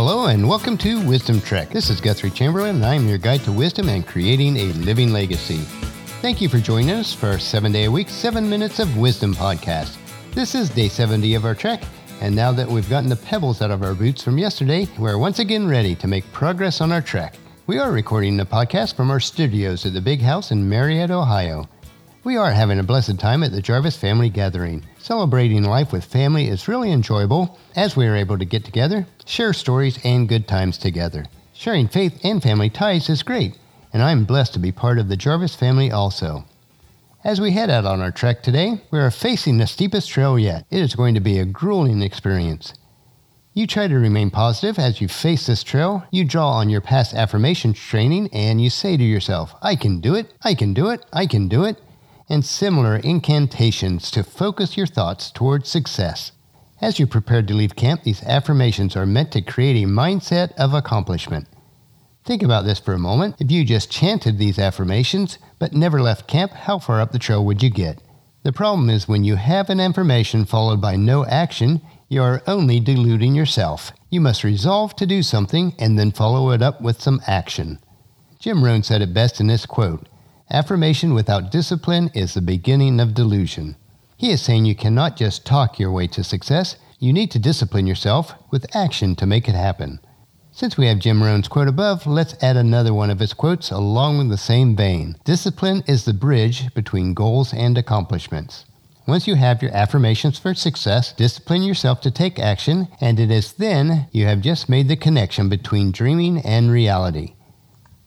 [0.00, 1.70] Hello and welcome to Wisdom Trek.
[1.70, 5.56] This is Guthrie Chamberlain and I'm your guide to wisdom and creating a living legacy.
[6.22, 9.34] Thank you for joining us for our seven day a week, seven minutes of wisdom
[9.34, 9.96] podcast.
[10.34, 11.82] This is day 70 of our trek,
[12.20, 15.40] and now that we've gotten the pebbles out of our boots from yesterday, we're once
[15.40, 17.34] again ready to make progress on our trek.
[17.66, 21.68] We are recording the podcast from our studios at the Big House in Marietta, Ohio.
[22.28, 24.84] We are having a blessed time at the Jarvis Family Gathering.
[24.98, 29.54] Celebrating life with family is really enjoyable as we are able to get together, share
[29.54, 31.24] stories, and good times together.
[31.54, 33.56] Sharing faith and family ties is great,
[33.94, 36.44] and I'm blessed to be part of the Jarvis family also.
[37.24, 40.66] As we head out on our trek today, we are facing the steepest trail yet.
[40.70, 42.74] It is going to be a grueling experience.
[43.54, 46.04] You try to remain positive as you face this trail.
[46.10, 50.14] You draw on your past affirmation training and you say to yourself, I can do
[50.14, 51.80] it, I can do it, I can do it,
[52.28, 56.32] and similar incantations to focus your thoughts towards success.
[56.80, 60.74] As you prepare to leave camp, these affirmations are meant to create a mindset of
[60.74, 61.48] accomplishment.
[62.24, 63.36] Think about this for a moment.
[63.40, 67.44] If you just chanted these affirmations but never left camp, how far up the trail
[67.44, 68.02] would you get?
[68.42, 72.80] The problem is when you have an affirmation followed by no action, you are only
[72.80, 73.92] deluding yourself.
[74.10, 77.78] You must resolve to do something and then follow it up with some action.
[78.38, 80.06] Jim Rohn said it best in this quote
[80.50, 83.76] Affirmation without discipline is the beginning of delusion.
[84.16, 87.86] He is saying you cannot just talk your way to success, you need to discipline
[87.86, 90.00] yourself with action to make it happen.
[90.50, 94.18] Since we have Jim Rohn's quote above, let's add another one of his quotes along
[94.18, 95.16] with the same vein.
[95.22, 98.64] Discipline is the bridge between goals and accomplishments.
[99.06, 103.52] Once you have your affirmations for success, discipline yourself to take action, and it is
[103.52, 107.34] then you have just made the connection between dreaming and reality.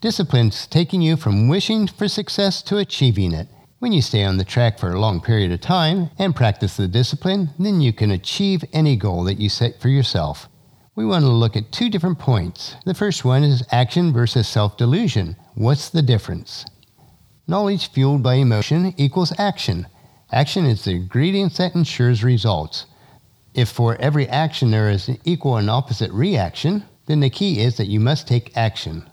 [0.00, 3.48] Discipline's taking you from wishing for success to achieving it.
[3.78, 6.88] When you stay on the track for a long period of time and practice the
[6.88, 10.48] discipline, then you can achieve any goal that you set for yourself
[11.00, 12.76] we want to look at two different points.
[12.84, 15.34] The first one is action versus self delusion.
[15.54, 16.66] What's the difference?
[17.46, 19.86] Knowledge fueled by emotion equals action.
[20.30, 22.84] Action is the ingredient that ensures results.
[23.54, 27.78] If for every action there is an equal and opposite reaction, then the key is
[27.78, 29.08] that you must take action.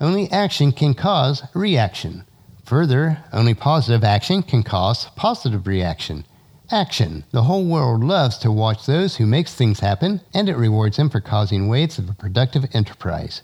[0.00, 2.24] Only action can cause reaction.
[2.64, 6.24] Further, only positive action can cause positive reaction.
[6.70, 7.24] Action.
[7.30, 11.10] The whole world loves to watch those who makes things happen, and it rewards them
[11.10, 13.42] for causing waves of a productive enterprise.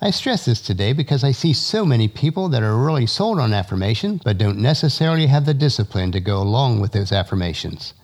[0.00, 3.52] I stress this today because I see so many people that are really sold on
[3.52, 7.94] affirmation but don't necessarily have the discipline to go along with those affirmations.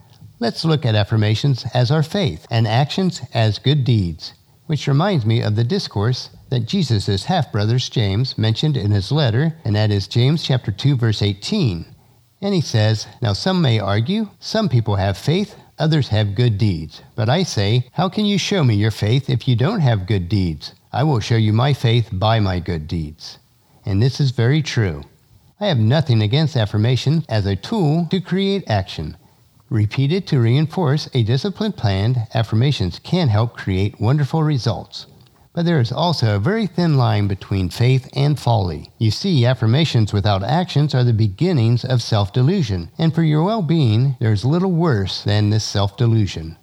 [0.41, 4.33] Let's look at affirmations as our faith and actions as good deeds,
[4.67, 9.57] which reminds me of the discourse that Jesus' half brothers James mentioned in his letter,
[9.65, 11.85] and that is James chapter 2 verse 18.
[12.41, 17.03] And he says, Now some may argue, some people have faith, others have good deeds.
[17.17, 20.29] But I say, How can you show me your faith if you don't have good
[20.29, 20.75] deeds?
[20.93, 23.39] I will show you my faith by my good deeds.
[23.85, 25.03] And this is very true.
[25.59, 29.17] I have nothing against affirmation as a tool to create action.
[29.71, 35.07] Repeated to reinforce a disciplined plan, affirmations can help create wonderful results.
[35.55, 38.91] But there is also a very thin line between faith and folly.
[38.99, 43.63] You see, affirmations without actions are the beginnings of self delusion, and for your well
[43.63, 46.59] being, there is little worse than this self delusion.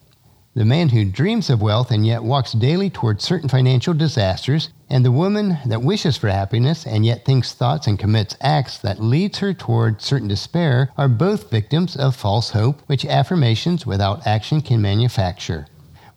[0.55, 5.05] The man who dreams of wealth and yet walks daily toward certain financial disasters, and
[5.05, 9.37] the woman that wishes for happiness and yet thinks thoughts and commits acts that leads
[9.37, 14.81] her toward certain despair are both victims of false hope, which affirmations without action can
[14.81, 15.67] manufacture.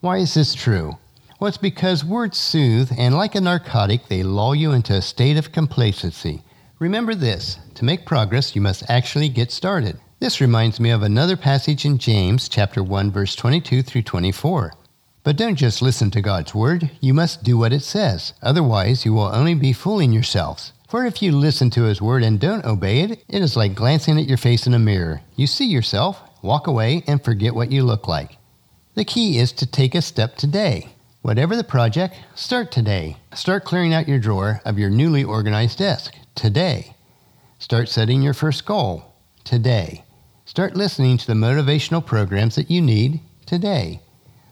[0.00, 0.98] Why is this true?
[1.44, 5.36] Well, it's because words soothe, and like a narcotic, they lull you into a state
[5.36, 6.42] of complacency.
[6.78, 10.00] Remember this to make progress, you must actually get started.
[10.20, 14.72] This reminds me of another passage in James chapter 1 verse 22 through 24.
[15.22, 18.32] But don't just listen to God's word, you must do what it says.
[18.40, 20.72] Otherwise, you will only be fooling yourselves.
[20.88, 24.18] For if you listen to his word and don't obey it, it is like glancing
[24.18, 25.20] at your face in a mirror.
[25.36, 28.38] You see yourself, walk away, and forget what you look like.
[28.94, 30.94] The key is to take a step today.
[31.24, 33.16] Whatever the project, start today.
[33.32, 36.96] Start clearing out your drawer of your newly organized desk today.
[37.58, 40.04] Start setting your first goal today.
[40.44, 44.02] Start listening to the motivational programs that you need today.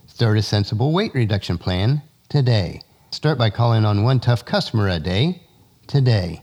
[0.07, 2.81] Start a sensible weight reduction plan today.
[3.11, 5.43] Start by calling on one tough customer a day
[5.87, 6.41] today.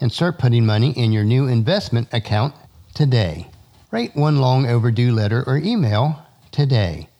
[0.00, 2.54] And start putting money in your new investment account
[2.94, 3.50] today.
[3.90, 7.10] Write one long overdue letter or email today.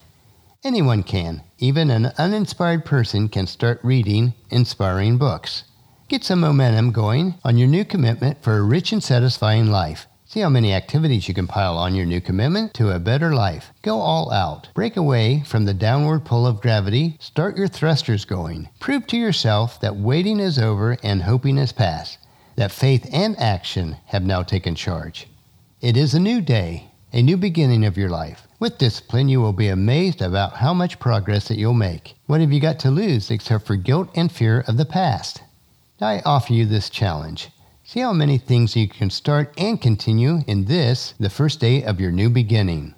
[0.63, 1.43] Anyone can.
[1.59, 5.63] Even an uninspired person can start reading inspiring books.
[6.07, 10.07] Get some momentum going on your new commitment for a rich and satisfying life.
[10.25, 13.71] See how many activities you can pile on your new commitment to a better life.
[13.81, 14.69] Go all out.
[14.73, 17.17] Break away from the downward pull of gravity.
[17.19, 18.67] Start your thrusters going.
[18.79, 22.17] Prove to yourself that waiting is over and hoping is past.
[22.55, 25.27] That faith and action have now taken charge.
[25.81, 28.47] It is a new day, a new beginning of your life.
[28.59, 32.15] With discipline, you will be amazed about how much progress that you'll make.
[32.25, 35.41] What have you got to lose except for guilt and fear of the past?
[36.01, 37.49] I offer you this challenge.
[37.83, 42.01] See how many things you can start and continue in this, the first day of
[42.01, 42.93] your new beginning.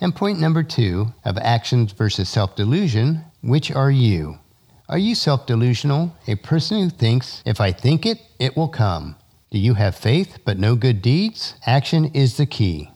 [0.00, 4.38] And point number two of actions versus self delusion which are you?
[4.88, 9.16] Are you self delusional, a person who thinks, if I think it, it will come?
[9.50, 11.54] Do you have faith but no good deeds?
[11.64, 12.90] Action is the key.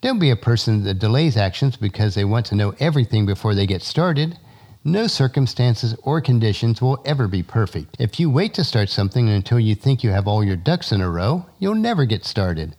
[0.00, 3.66] Don't be a person that delays actions because they want to know everything before they
[3.66, 4.38] get started.
[4.84, 7.96] No circumstances or conditions will ever be perfect.
[7.98, 11.00] If you wait to start something until you think you have all your ducks in
[11.00, 12.76] a row, you'll never get started.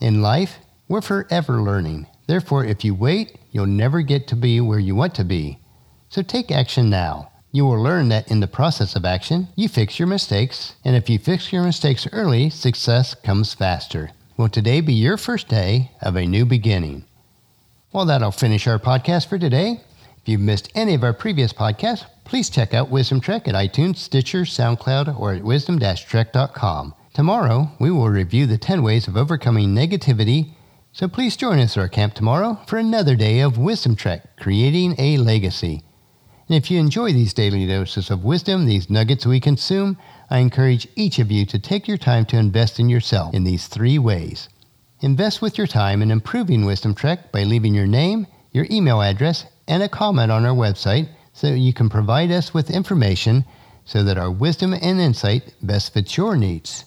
[0.00, 0.58] In life,
[0.88, 2.08] we're forever learning.
[2.26, 5.60] Therefore, if you wait, you'll never get to be where you want to be.
[6.08, 7.30] So take action now.
[7.52, 11.08] You will learn that in the process of action, you fix your mistakes, and if
[11.08, 14.10] you fix your mistakes early, success comes faster.
[14.36, 17.06] Will today be your first day of a new beginning?
[17.90, 19.80] Well, that'll finish our podcast for today.
[20.18, 23.96] If you've missed any of our previous podcasts, please check out Wisdom Trek at iTunes,
[23.96, 26.94] Stitcher, SoundCloud, or at wisdom-trek.com.
[27.14, 30.50] Tomorrow, we will review the 10 ways of overcoming negativity,
[30.92, 34.96] so please join us at our camp tomorrow for another day of Wisdom Trek, creating
[34.98, 35.82] a legacy.
[36.48, 39.98] And if you enjoy these daily doses of wisdom, these nuggets we consume,
[40.30, 43.66] I encourage each of you to take your time to invest in yourself in these
[43.66, 44.48] three ways.
[45.00, 49.44] Invest with your time in improving Wisdom Trek by leaving your name, your email address,
[49.66, 53.44] and a comment on our website so you can provide us with information
[53.84, 56.84] so that our wisdom and insight best fits your needs.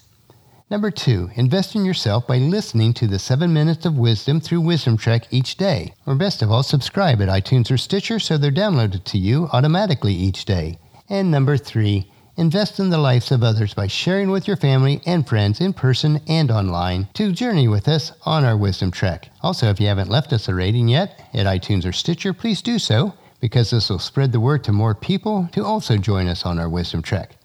[0.71, 4.97] Number two, invest in yourself by listening to the 7 Minutes of Wisdom through Wisdom
[4.97, 5.95] Trek each day.
[6.05, 10.13] Or best of all, subscribe at iTunes or Stitcher so they're downloaded to you automatically
[10.13, 10.77] each day.
[11.09, 15.27] And number three, invest in the lives of others by sharing with your family and
[15.27, 19.31] friends in person and online to journey with us on our Wisdom Trek.
[19.41, 22.77] Also, if you haven't left us a rating yet at iTunes or Stitcher, please do
[22.77, 26.59] so because this will spread the word to more people to also join us on
[26.59, 27.38] our Wisdom Trek.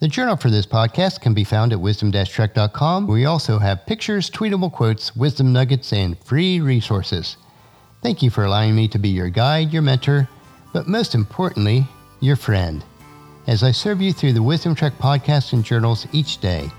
[0.00, 3.08] The journal for this podcast can be found at wisdom-trek.com.
[3.08, 7.36] We also have pictures, tweetable quotes, wisdom nuggets, and free resources.
[8.00, 10.28] Thank you for allowing me to be your guide, your mentor,
[10.72, 11.84] but most importantly,
[12.20, 12.84] your friend,
[13.48, 16.70] as I serve you through the Wisdom Trek podcast and journals each day.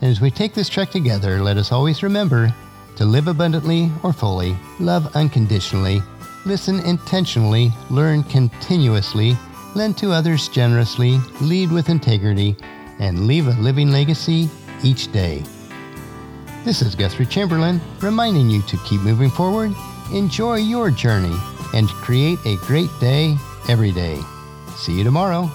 [0.00, 2.52] And as we take this trek together, let us always remember
[2.96, 6.02] to live abundantly or fully, love unconditionally,
[6.44, 9.36] listen intentionally, learn continuously,
[9.74, 12.56] lend to others generously, lead with integrity,
[12.98, 14.48] and leave a living legacy
[14.82, 15.42] each day.
[16.64, 19.72] This is Guthrie Chamberlain reminding you to keep moving forward,
[20.12, 21.36] enjoy your journey,
[21.74, 23.36] and create a great day
[23.68, 24.20] every day.
[24.76, 25.50] See you tomorrow.